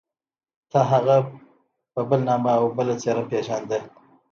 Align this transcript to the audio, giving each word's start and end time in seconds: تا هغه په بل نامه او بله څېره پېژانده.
تا 0.71 0.79
هغه 0.91 1.17
په 1.93 2.01
بل 2.09 2.19
نامه 2.29 2.51
او 2.59 2.65
بله 2.77 2.93
څېره 3.01 3.23
پېژانده. 3.29 3.79